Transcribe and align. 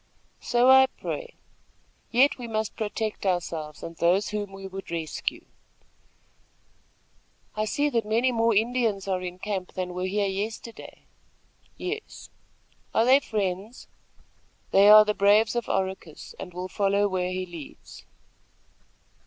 "So 0.39 0.67
I 0.67 0.87
pray; 0.87 1.35
yet 2.09 2.39
we 2.39 2.47
must 2.47 2.75
protect 2.75 3.23
ourselves 3.23 3.83
and 3.83 3.95
those 3.95 4.29
whom 4.29 4.51
we 4.51 4.65
would 4.65 4.89
rescue." 4.89 5.45
"I 7.55 7.65
see 7.65 7.87
that 7.91 8.03
many 8.03 8.31
more 8.31 8.55
Indians 8.55 9.07
are 9.07 9.21
in 9.21 9.37
camp 9.37 9.73
than 9.73 9.93
were 9.93 10.07
here 10.07 10.25
yesterday." 10.25 11.03
"Yes." 11.77 12.31
"Are 12.95 13.05
they 13.05 13.19
friends?" 13.19 13.87
"They 14.71 14.89
are 14.89 15.05
the 15.05 15.13
braves 15.13 15.55
of 15.55 15.69
Oracus, 15.69 16.33
and 16.39 16.51
will 16.51 16.67
follow 16.67 17.07
where 17.07 17.29
he 17.31 17.45
leads." 17.45 18.03